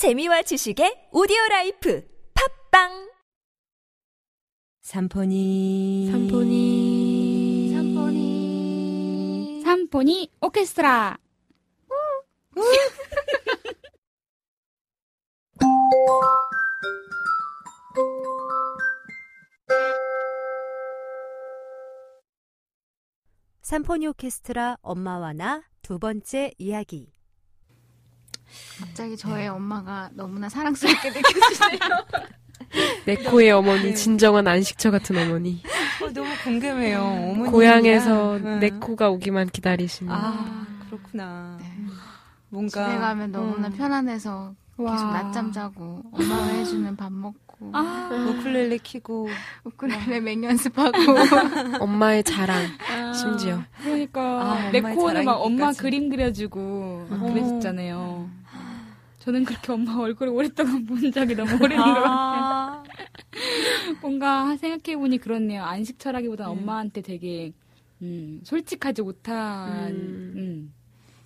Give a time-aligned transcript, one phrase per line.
[0.00, 2.08] 재미와 지식의 오디오 life.
[2.32, 3.12] 팝빵!
[4.80, 6.08] 삼포니.
[6.10, 7.70] 삼포니.
[7.74, 9.60] 삼포니.
[9.62, 11.18] 삼포니 오케스트라.
[23.60, 27.12] 삼포니 오케스트라 엄마와 나 두 번째 이야기.
[28.80, 31.78] 갑자기 저의 엄마가 너무나 사랑스럽게 느껴지네요.
[33.06, 35.60] 네코의 어머니, 진정한 안식처 같은 어머니.
[36.00, 37.02] 어, 너무 궁금해요.
[37.02, 40.12] 어머니 고향에서 네코가 오기만 기다리시는.
[40.12, 41.58] 아 그렇구나.
[41.60, 41.66] 네.
[42.48, 45.12] 뭔가 집에 가면 너무나 음, 편안해서 계속 와.
[45.12, 49.28] 낮잠 자고 엄마가 해주는 밥 먹고 아, 우쿨렐레 키고
[49.64, 50.92] 우쿨렐레 맹연습하고
[51.80, 52.66] 엄마의 자랑,
[53.14, 53.62] 심지어.
[53.82, 55.72] 그러니까 아, 네코는 막 엄마.
[55.72, 57.26] 그림 그려주고 막 어.
[57.32, 58.30] 그랬었잖아요.
[59.20, 62.04] 저는 그렇게 엄마 얼굴을 오랫동안 본 적이 너무 오래된 것 같아요.
[62.08, 62.82] 아,
[64.00, 65.62] 뭔가 생각해보니 그렇네요.
[65.62, 66.50] 안식처라기보다 네.
[66.50, 67.52] 엄마한테 되게
[68.02, 70.32] 음, 솔직하지 못한 음.
[70.36, 70.74] 음.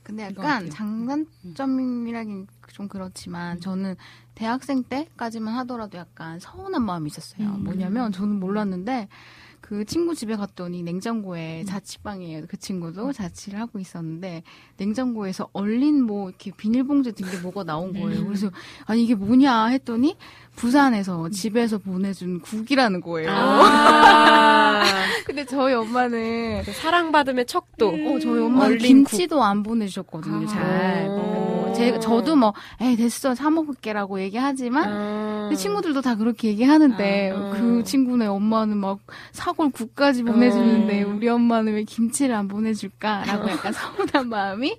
[0.03, 0.69] 근데 약간.
[0.69, 3.95] 장단점이라긴 좀 그렇지만 저는
[4.35, 7.49] 대학생 때까지만 하더라도 약간 서운한 마음이 있었어요.
[7.49, 7.65] 음.
[7.65, 9.09] 뭐냐면 저는 몰랐는데
[9.67, 12.45] 그 친구 집에 갔더니 냉장고에 자취방이에요.
[12.49, 14.43] 그 친구도 자취를 하고 있었는데
[14.77, 18.27] 냉장고에서 얼린 뭐 이렇게 비닐봉지 든 게 뭐가 나온 거예요.
[18.27, 18.51] 그래서
[18.85, 20.19] 아니 이게 뭐냐 했더니
[20.55, 23.31] 부산에서 집에서 보내준 국이라는 거예요.
[23.33, 24.83] 아.
[25.25, 27.89] 근데 저희 엄마는 사랑받음의 척도.
[27.89, 30.47] 어, 저희 엄마 얼린 김치도 안 보내주셨거든요, 아.
[30.47, 31.07] 잘.
[31.09, 31.44] 오.
[31.75, 35.39] 뭐, 제, 저도 뭐, 에이, 됐어, 사먹을게라고 얘기하지만, 아.
[35.49, 37.51] 근데 친구들도 다 그렇게 얘기하는데, 아.
[37.51, 38.99] 그 친구네 엄마는 막
[39.33, 41.09] 사골 국까지 보내주는데, 어.
[41.09, 43.73] 우리 엄마는 왜 김치를 안 보내줄까라고 약간
[44.15, 44.77] 서운한 마음이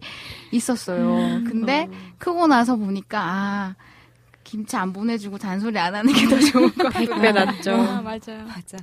[0.52, 1.42] 있었어요.
[1.46, 3.76] 근데 크고 나서 보니까, 아,
[4.44, 7.46] 김치 안 보내주고 잔소리 안 하는 게 더 좋은 것 백배 같구나.
[7.46, 7.72] 낫죠.
[7.72, 8.46] 아, 맞아요.
[8.48, 8.78] 맞아.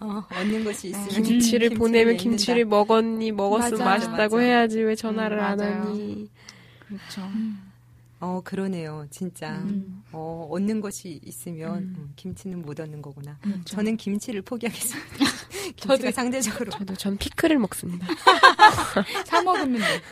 [0.00, 2.22] 어, 얻는 것이 있으면 김치를 보내면 읽는다.
[2.22, 4.38] 김치를 먹었니, 먹었으면 맞아, 맛있다고 맞아.
[4.46, 5.60] 해야지 왜 전화를 음, 안.
[5.60, 6.28] 하니.
[6.90, 7.30] 그렇죠.
[8.18, 9.56] 어 그러네요, 진짜.
[9.60, 10.02] 음.
[10.12, 11.94] 어 얻는 것이 있으면 음.
[11.98, 13.38] 음, 김치는 못 얻는 거구나.
[13.40, 13.62] 그렇죠.
[13.64, 15.08] 저는 김치를 포기하겠습니다.
[15.76, 16.10] 김치가 저도.
[16.10, 18.06] 상대적으로 저도 전 피클을 먹습니다.
[19.24, 20.02] 사 먹으면 돼.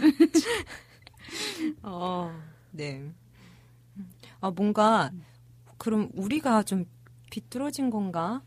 [1.83, 2.33] 어,
[2.71, 3.10] 네.
[4.41, 5.10] 아, 뭔가,
[5.78, 6.84] 그럼 우리가 좀
[7.31, 8.43] 비뚤어진 건가?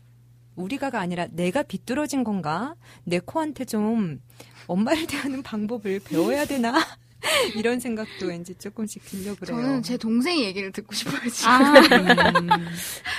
[0.56, 2.74] 우리가가 아니라 내가 비뚤어진 건가?
[3.04, 4.20] 내 코한테 좀
[4.66, 6.74] 엄마를 대하는 방법을 배워야 되나?
[7.56, 9.56] 이런 생각도 왠지 조금씩 들려 그래요.
[9.56, 11.50] 저는 제 동생 얘기를 듣고 싶어요, 지금.
[11.50, 11.72] 아,
[12.40, 12.48] 음,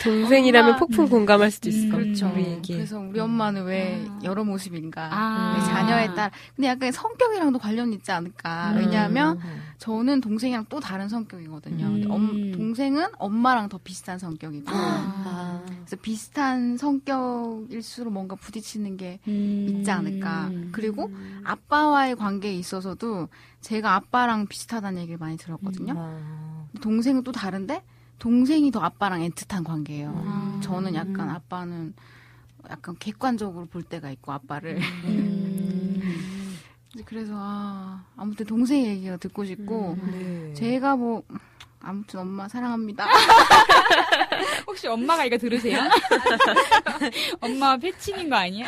[0.03, 0.79] 동생이라면 엄마.
[0.79, 2.39] 폭풍 공감할 수도 있을 것 음, 같아요.
[2.45, 2.73] 얘기.
[2.73, 4.19] 그래서 우리 엄마는 왜 아.
[4.23, 5.09] 여러 모습인가?
[5.11, 5.57] 아.
[5.57, 6.31] 내 자녀에 따라.
[6.55, 8.71] 근데 약간 성격이랑도 관련이 있지 않을까?
[8.73, 8.77] 음.
[8.79, 9.39] 왜냐하면
[9.77, 11.85] 저는 동생이랑 또 다른 성격이거든요.
[11.85, 12.11] 근데 음.
[12.11, 14.65] 엄- 동생은 엄마랑 더 비슷한 성격이고.
[14.69, 15.63] 아.
[15.65, 19.67] 그래서 비슷한 성격일수록 뭔가 부딪히는 게 음.
[19.69, 20.49] 있지 않을까.
[20.71, 21.11] 그리고
[21.43, 23.29] 아빠와의 관계에 있어서도
[23.63, 25.93] 제가 아빠랑 비슷하다는 얘기를 많이 들었거든요.
[25.97, 27.81] 아, 동생은 또 다른데
[28.19, 30.13] 동생이 더 아빠랑 애틋한 관계예요.
[30.25, 30.59] 아.
[30.61, 31.93] 저는 약간 아빠는
[32.69, 34.79] 약간 객관적으로 볼 때가 있고 아빠를.
[35.05, 36.01] 음.
[36.93, 40.53] 이제 그래서 아, 아무튼 동생 얘기가 듣고 싶고 네.
[40.53, 41.23] 제가 뭐
[41.81, 43.07] 아무튼 엄마 사랑합니다.
[44.67, 45.79] 혹시 엄마가 이거 들으세요?
[47.41, 48.67] 엄마 패친인 거 아니야?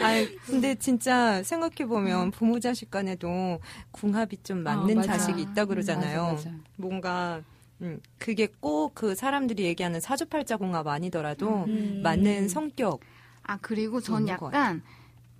[0.00, 3.60] 아, 근데 진짜 생각해 보면 부모 자식 간에도
[3.90, 5.02] 궁합이 좀 맞는 어.
[5.02, 6.22] 자식이 있다 그러잖아요.
[6.24, 6.62] 맞아, 맞아.
[6.76, 7.42] 뭔가
[7.82, 12.00] 음, 그게 꼭 그 사람들이 얘기하는 사주팔자 궁합 아니더라도 음.
[12.02, 13.00] 맞는 성격.
[13.42, 14.82] 아 그리고 전 약간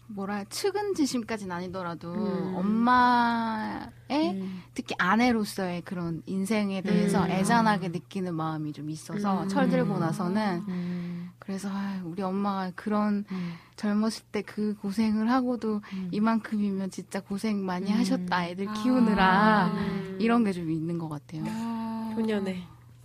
[0.07, 2.55] 뭐라 측은지심까지는 아니더라도 음.
[2.57, 4.63] 엄마의 음.
[4.75, 7.31] 특히 아내로서의 그런 인생에 대해서 음.
[7.31, 9.49] 애잔하게 느끼는 마음이 좀 있어서 음.
[9.49, 11.10] 철들고 나서는 음,
[11.41, 16.09] 그래서 아, 우리 엄마가 그런 음, 젊었을 때 그 고생을 하고도 음.
[16.13, 17.99] 이만큼이면 진짜 고생 많이 음.
[17.99, 18.73] 하셨다 애들 아.
[18.75, 20.19] 키우느라 음.
[20.21, 21.43] 이런 게 좀 있는 것 같아요.
[21.47, 22.13] 아.
[22.17, 22.63] 효녀네.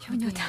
[0.10, 0.44] 효녀다.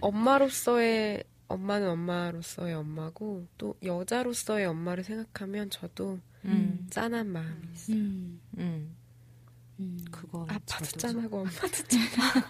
[0.00, 7.96] 엄마로서의 엄마는 엄마로서의 엄마고 또 여자로서의 엄마를 생각하면 저도 음, 짠한 마음이 있어요.
[7.96, 8.40] 음.
[8.58, 8.96] 음,
[9.80, 10.04] 음.
[10.10, 10.42] 그거.
[10.48, 12.42] 아빠도 저도 짠하고 엄마도 짠.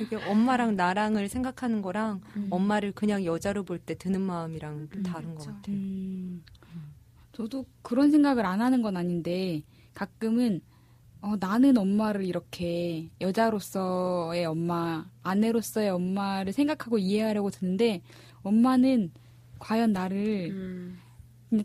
[0.00, 2.48] 이게 엄마랑 나랑을 생각하는 거랑 음.
[2.50, 5.56] 엄마를 그냥 여자로 볼 때 드는 마음이랑 좀 음, 다른 것 그렇죠.
[5.56, 5.76] 같아요.
[5.76, 6.44] 음.
[7.32, 9.62] 저도 그런 생각을 안 하는 건 아닌데
[9.94, 10.60] 가끔은
[11.22, 18.02] 어, 나는 엄마를 이렇게 여자로서의 엄마, 아내로서의 엄마를 생각하고 이해하려고 드는데
[18.42, 19.10] 엄마는
[19.60, 20.98] 과연 나를 음.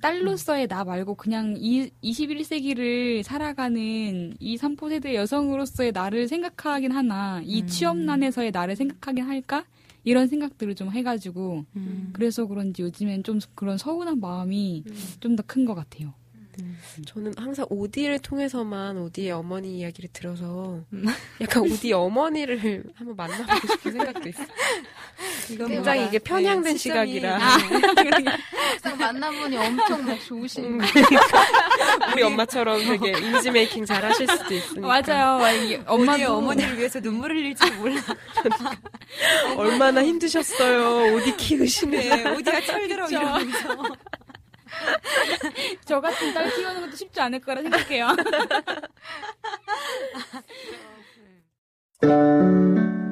[0.02, 8.52] 딸로서의 나 말고 그냥 이 21세기를 살아가는 이 3포세대 여성으로서의 나를 생각하긴 하나 이 취업난에서의
[8.52, 9.66] 나를 생각하긴 할까
[10.04, 12.10] 이런 생각들을 좀 해가지고 음.
[12.14, 14.84] 그래서 그런지 요즘엔 좀 그런 서운한 마음이
[15.22, 16.14] 좀 더 큰 것 같아요.
[17.06, 20.82] 저는 항상 오디를 통해서만 오디의 어머니 이야기를 들어서
[21.42, 24.48] 약간 오디 어머니를 한번 만나보고 싶은 생각도 있어요.
[25.68, 27.38] 굉장히 이게 편향된 네, 시각이라.
[27.38, 30.80] 항상 만나보니 엄청 막 좋으신 음,
[32.14, 34.88] 우리 엄마처럼 되게 이미지 메이킹 잘 하실 수도 있으니까.
[34.88, 35.64] 맞아요.
[35.66, 38.02] 이 엄마도 어머니를 위해서 눈물을 흘릴지 몰라.
[39.56, 41.16] 얼마나 힘드셨어요.
[41.16, 42.00] 오디 키우시는.
[42.00, 43.08] 네, 어디가 철들어.
[43.08, 43.96] 이러면서.
[45.86, 48.08] 저 같은 딸 키우는 것도 쉽지 않을 거라 생각해요.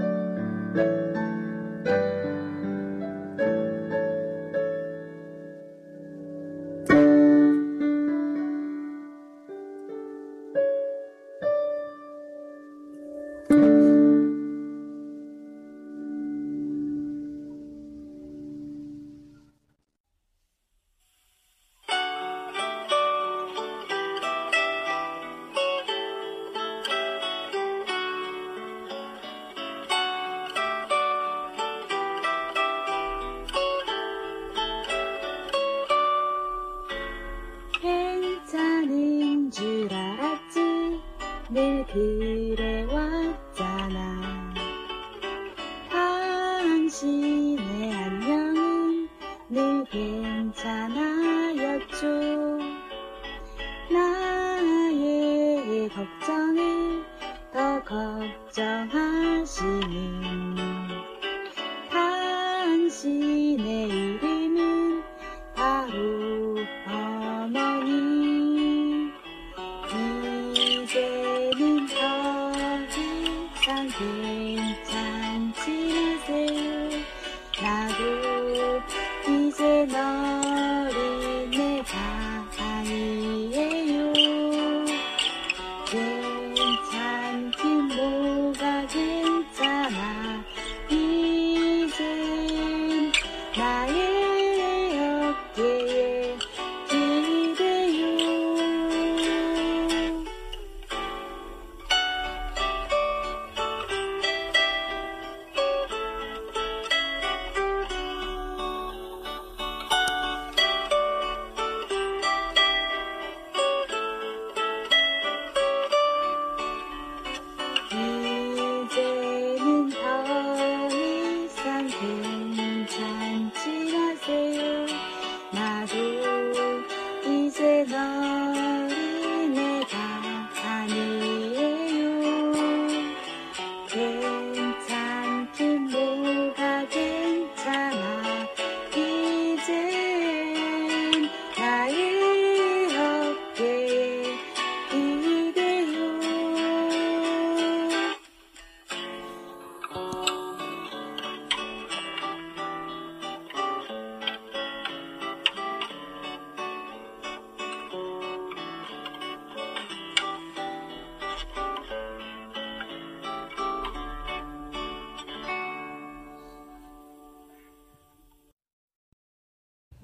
[55.95, 57.05] 걱정을
[57.53, 60.44] 더 걱정하시는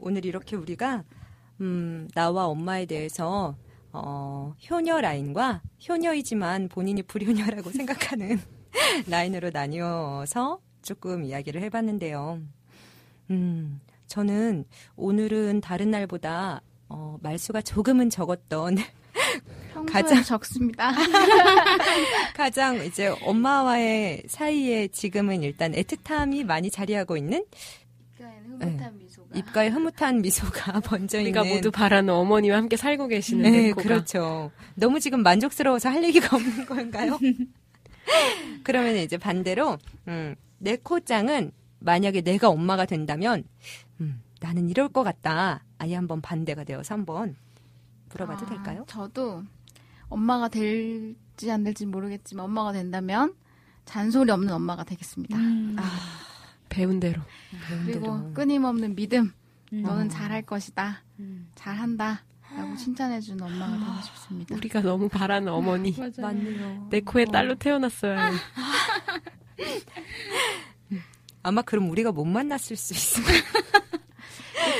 [0.01, 1.03] 오늘 이렇게 우리가
[1.62, 3.55] 음, 나와 엄마에 대해서
[3.93, 8.39] 어, 효녀 라인과 효녀이지만 본인이 불효녀라고 생각하는
[9.08, 12.39] 라인으로 나뉘어서 조금 이야기를 해봤는데요.
[13.29, 14.65] 음, 저는
[14.96, 18.77] 오늘은 다른 날보다 어, 말수가 조금은 적었던
[19.88, 20.91] 가장- 적습니다.
[22.36, 27.46] 가장 이제 엄마와의 사이에 지금은 일단 애틋함이 많이 자리하고 있는
[28.65, 29.30] 흐뭇한 미소가.
[29.38, 33.82] 입가에 흐뭇한 미소가 번져 있는 우리가 모두 바라는 어머니와 함께 살고 계시는 네, 네코가.
[33.84, 34.51] 그렇죠.
[34.75, 37.18] 너무 지금 만족스러워서 할 얘기가 없는 건가요?
[38.63, 39.77] 그러면 이제 반대로
[40.08, 43.44] 음, 내 코장은 만약에 내가 엄마가 된다면
[44.00, 45.63] 음, 나는 이럴 것 같다.
[45.77, 47.36] 아예 한번 반대가 되어서 한번
[48.10, 48.84] 물어봐도 아, 될까요?
[48.88, 49.44] 저도
[50.10, 53.34] 엄마가 될지 안 될지 모르겠지만 엄마가 된다면
[53.86, 55.38] 잔소리 없는 엄마가 되겠습니다.
[55.38, 55.75] 음.
[56.71, 57.21] 배운 대로.
[57.85, 58.33] 그리고 배운대로.
[58.33, 59.31] 끊임없는 믿음.
[59.73, 59.81] 음.
[59.83, 61.03] 너는 잘할 것이다.
[61.19, 61.49] 음.
[61.53, 62.23] 잘한다.
[62.55, 64.55] 라고 칭찬해주는 엄마가 되고 싶습니다.
[64.55, 65.95] 우리가 너무 바라는 어머니.
[66.19, 66.87] 맞네요.
[66.89, 68.17] 내 코에 딸로 태어났어요.
[71.43, 73.25] 아마 그럼 우리가 못 만났을 수 있어요.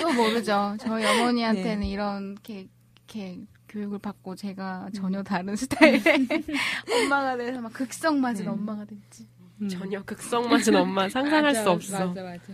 [0.02, 0.76] 또 모르죠.
[0.80, 1.90] 저희 어머니한테는 네.
[1.90, 2.68] 이런 이렇게,
[3.08, 4.94] 이렇게 교육을 받고 제가 음.
[4.94, 6.02] 전혀 다른 스타일의
[7.04, 8.52] 엄마가 돼서 막 극성 맞은 네.
[8.52, 9.28] 엄마가 됐지.
[9.62, 9.70] 음.
[9.70, 12.08] 전혀 극성 맞은 엄마 상상할 맞아, 수 없어.
[12.08, 12.54] 맞아, 맞아.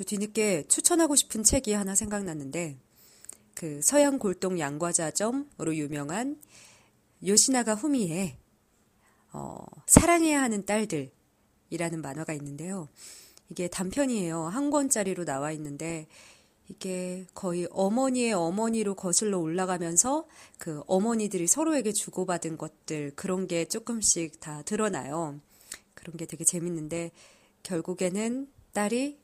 [0.00, 2.78] 저 뒤늦게 추천하고 싶은 책이 하나 생각났는데
[3.54, 6.40] 그 서양 골동 양과자점으로 유명한
[7.26, 8.38] 요시나가 후미의
[9.34, 12.88] 어, 사랑해야 하는 딸들이라는 만화가 있는데요.
[13.50, 14.44] 이게 단편이에요.
[14.44, 16.06] 한 권짜리로 나와 있는데
[16.70, 20.24] 이게 거의 어머니의 어머니로 거슬러 올라가면서
[20.56, 25.40] 그 어머니들이 서로에게 주고받은 것들 그런 게 조금씩 다 드러나요.
[25.94, 27.10] 그런 게 되게 재밌는데
[27.64, 29.18] 결국에는 딸이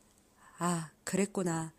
[0.59, 1.73] 아, 그랬구나.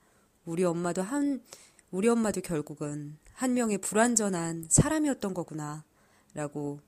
[0.46, 1.44] 우리 엄마도 한,
[1.92, 5.84] 우리 엄마도 결국은 한 명의 불완전한 사람이었던 거구나.
[6.34, 6.80] 라고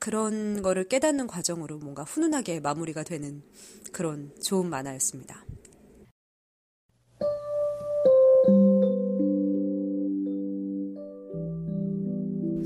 [0.00, 3.42] 그런 거를 깨닫는 과정으로 뭔가 훈훈하게 마무리가 되는
[3.92, 5.44] 그런 좋은 만화였습니다.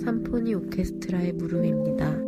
[0.08, 2.18] 삼포니 오케스트라의 무릎입니다.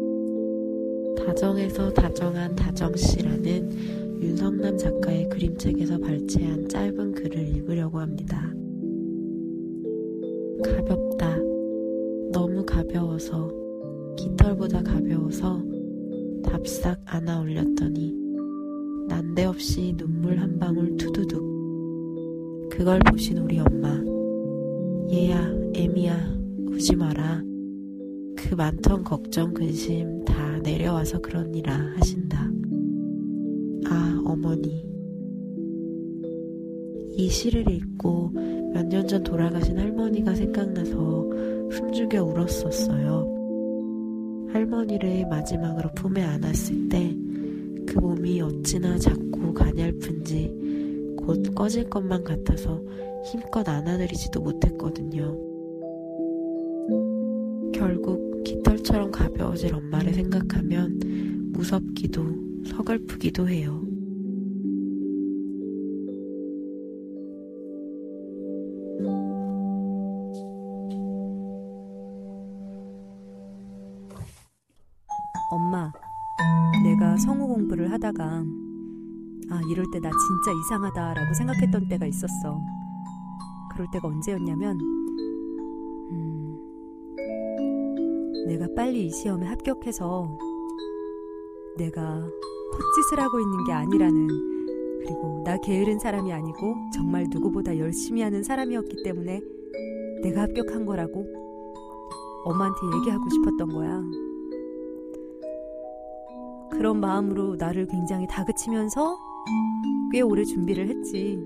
[1.16, 8.52] 다정에서 다정한 다정씨라는 윤성남 작가의 그림책에서 발췌한 짧은 글을 읽으려고 합니다.
[10.62, 11.38] 가볍다.
[12.30, 13.50] 너무 가벼워서,
[14.18, 15.64] 깃털보다 가벼워서
[16.44, 18.14] 답싹 안아 올렸더니
[19.08, 22.68] 난데없이 눈물 한 방울 투두둑.
[22.70, 23.98] 그걸 보신 우리 엄마.
[25.10, 27.49] 얘야, 애미야, 우지 마라.
[28.48, 32.50] 그 많던 걱정, 근심 다 내려와서 그러니라 하신다.
[33.86, 34.84] 아, 어머니.
[37.16, 38.30] 이 시를 읽고
[38.72, 41.28] 몇 년 전 돌아가신 할머니가 생각나서
[41.72, 44.48] 숨죽여 울었었어요.
[44.52, 47.16] 할머니를 마지막으로 품에 안았을 때
[47.86, 52.80] 그 몸이 어찌나 작고 가냘픈지 곧 꺼질 것만 같아서
[53.24, 55.36] 힘껏 안아드리지도 못했거든요.
[57.74, 60.98] 결국 깃털처럼 가벼워질 엄마를 생각하면
[61.52, 63.82] 무섭기도 서글프기도 해요.
[75.50, 75.92] 엄마,
[76.84, 78.44] 내가 성우 공부를 하다가
[79.50, 82.60] 아, 이럴 때 나 진짜 이상하다라고 생각했던 때가 있었어.
[83.72, 84.78] 그럴 때가 언제였냐면
[88.46, 90.38] 내가 빨리 이 시험에 합격해서
[91.76, 92.14] 내가
[92.72, 94.28] 헛짓을 하고 있는 게 아니라는
[95.00, 99.40] 그리고 나 게으른 사람이 아니고 정말 누구보다 열심히 하는 사람이었기 때문에
[100.22, 101.26] 내가 합격한 거라고
[102.44, 104.02] 엄마한테 얘기하고 싶었던 거야.
[106.70, 109.18] 그런 마음으로 나를 굉장히 다그치면서
[110.12, 111.38] 꽤 오래 준비를 했지.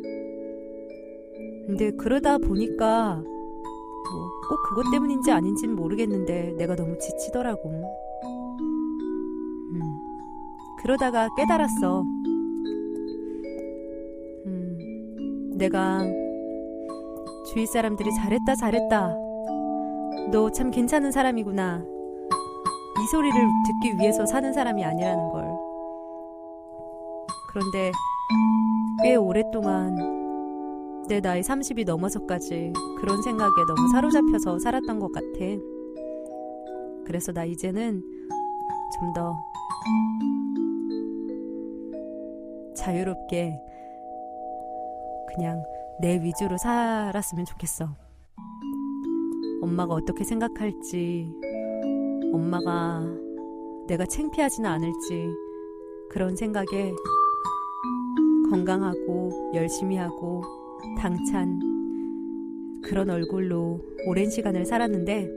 [1.67, 3.23] 근데 그러다 보니까
[4.13, 7.71] 뭐꼭 그것 때문인지 아닌지는 모르겠는데 내가 너무 지치더라고.
[9.73, 9.81] 음.
[10.79, 12.03] 그러다가 깨달았어.
[14.47, 15.55] 음.
[15.57, 16.05] 내가
[17.47, 19.17] 주위 사람들이 잘했다 잘했다.
[20.33, 21.85] 너 참 괜찮은 사람이구나.
[23.03, 25.45] 이 소리를 듣기 위해서 사는 사람이 아니라는 걸.
[27.51, 27.93] 그런데
[29.03, 29.97] 꽤 오랫동안
[31.09, 35.39] 내 나이 30이 넘어서까지 그런 생각에 너무 사로잡혀서 살았던 것 같아.
[37.07, 38.03] 그래서 나 이제는
[39.01, 39.37] 좀 더
[42.75, 43.61] 자유롭게
[45.35, 45.65] 그냥
[46.01, 47.89] 내 위주로 살았으면 좋겠어.
[49.63, 51.33] 엄마가 어떻게 생각할지,
[52.33, 53.03] 엄마가
[53.87, 55.29] 내가 창피하지는 않을지
[56.11, 56.93] 그런 생각에
[58.51, 60.43] 건강하고 열심히 하고
[60.99, 61.61] 당찬
[62.83, 65.29] 그런 얼굴로 오랜 시간을 살았는데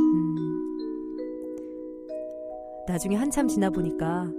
[0.00, 0.36] 음,
[2.86, 4.30] 나중에 한참 지나 보니까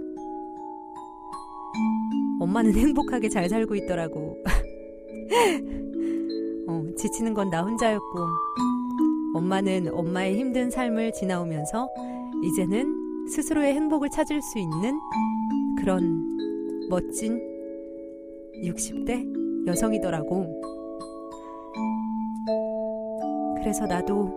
[2.39, 4.37] 엄마는 행복하게 잘 살고 있더라고.
[6.69, 8.19] 어, 지치는 건 나 혼자였고
[9.35, 11.87] 엄마는 엄마의 힘든 삶을 지나오면서
[12.43, 14.99] 이제는 스스로의 행복을 찾을 수 있는
[15.79, 16.37] 그런
[16.89, 17.39] 멋진
[18.63, 20.45] 60대 여성이더라고.
[23.57, 24.29] 그래서 나도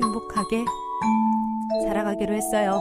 [0.00, 0.64] 행복하게
[1.84, 2.78] 살아가기로 했어요.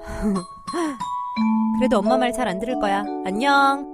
[1.78, 3.02] 그래도 엄마 말 잘 안 들을 거야.
[3.24, 3.89] 안녕.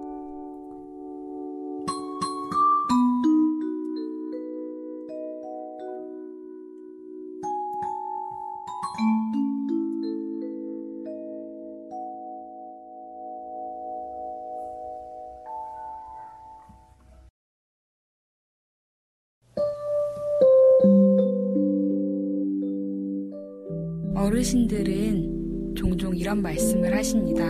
[24.57, 27.45] 어르신들은 종종 이런 말씀을 하십니다.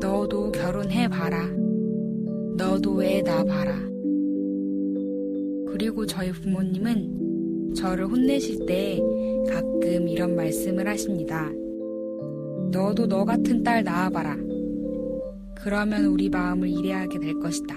[0.00, 1.48] 너도 결혼해봐라.
[2.56, 3.74] 너도 애 낳아봐라.
[5.68, 9.00] 그리고 저희 부모님은 저를 혼내실 때
[9.48, 11.50] 가끔 이런 말씀을 하십니다.
[12.70, 14.36] 너도 너 같은 딸 낳아봐라.
[15.54, 17.74] 그러면 우리 마음을 이해하게 될 것이다.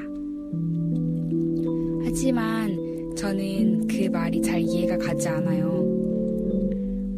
[2.03, 5.76] 하지만 저는 그 말이 잘 이해가 가지 않아요.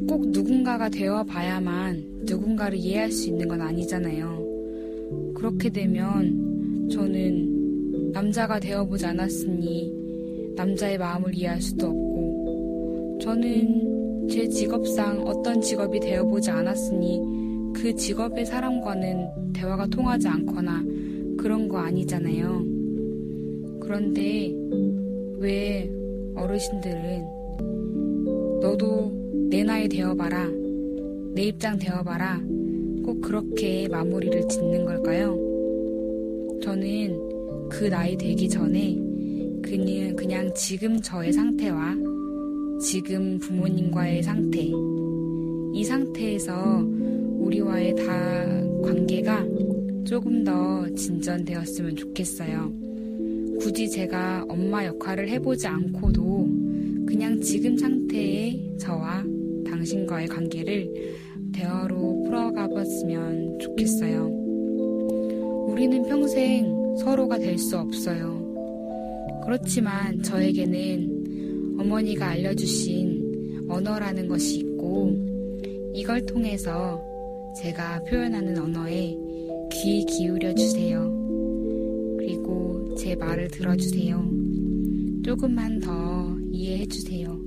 [0.10, 4.44] 꼭 누군가가 되어 봐야만 누군가를 이해할 수 있는 건 아니잖아요.
[5.36, 9.94] 그렇게 되면 저는 남자가 되어보지 않았으니
[10.56, 17.22] 남자의 마음을 이해할 수도 없고 저는 제 직업상 어떤 직업이 되어보지 않았으니
[17.76, 20.84] 그 직업의 사람과는 대화가 통하지 않거나
[21.38, 22.66] 그런 거 아니잖아요.
[23.80, 24.52] 그런데
[25.38, 25.88] 왜
[26.36, 27.28] 어르신들은
[28.60, 29.19] 너도
[29.50, 30.48] 내 나이 되어봐라.
[31.34, 32.40] 내 입장 되어봐라.
[33.04, 35.36] 꼭 그렇게 마무리를 짓는 걸까요?
[36.62, 38.96] 저는 그 나이 되기 전에
[39.64, 41.96] 그냥, 그냥 지금 저의 상태와
[42.80, 44.70] 지금 부모님과의 상태,
[45.74, 46.84] 이 상태에서
[47.40, 48.04] 우리와의 다
[48.84, 49.46] 관계가
[50.06, 52.72] 조금 더 진전되었으면 좋겠어요.
[53.60, 56.48] 굳이 제가 엄마 역할을 해보지 않고도
[57.08, 59.24] 그냥 지금 상태의 저와
[59.90, 60.88] 당신과의 관계를
[61.52, 64.28] 대화로 풀어가 봤으면 좋겠어요.
[65.68, 68.38] 우리는 평생 서로가 될 수 없어요.
[69.46, 75.16] 그렇지만 저에게는 어머니가 알려주신 언어라는 것이 있고
[75.96, 77.02] 이걸 통해서
[77.58, 79.18] 제가 표현하는 언어에
[79.72, 81.10] 귀 기울여 주세요.
[82.18, 84.24] 그리고 제 말을 들어주세요.
[85.26, 87.40] 조금만 더 이해해 주세요.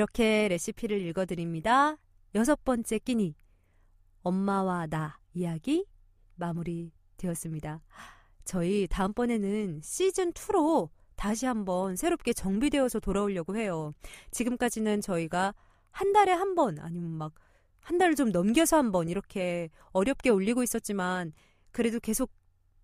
[0.00, 1.98] 이렇게 레시피를 읽어드립니다.
[2.34, 3.34] 여섯 번째 끼니.
[4.22, 5.84] 엄마와 나 이야기
[6.36, 7.82] 마무리 되었습니다.
[8.46, 13.92] 저희 다음번에는 시즌 2로 다시 한번 새롭게 정비되어서 돌아오려고 해요.
[14.30, 15.54] 지금까지는 저희가
[15.90, 17.34] 한 달에 한 번, 아니면 막
[17.82, 21.32] 한 달을 좀 넘겨서 한 번 이렇게 어렵게 올리고 있었지만
[21.72, 22.30] 그래도 계속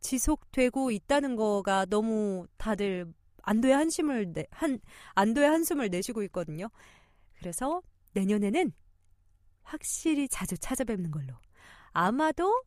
[0.01, 4.81] 지속되고 있다는 거가 너무 다들 안도의 한심을 내, 한,
[5.15, 6.69] 안도의 한숨을 내쉬고 있거든요.
[7.47, 7.81] 그래서
[8.15, 8.73] 내년에는
[9.63, 11.33] 확실히 자주 찾아뵙는 걸로.
[11.93, 12.65] 아마도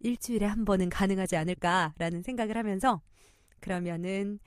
[0.00, 3.00] 일주일에 한 번은 가능하지 않을까라는 생각을 하면서
[3.60, 4.40] 그러면은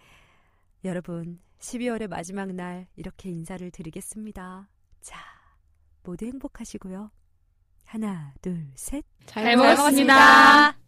[0.83, 4.67] 여러분 12월의 마지막 날 이렇게 인사를 드리겠습니다.
[4.99, 5.19] 자,
[6.03, 7.09] 모두 행복하시고요.
[7.85, 9.05] 하나, 둘, 셋.
[9.25, 10.80] 잘 잘 먹었습니다.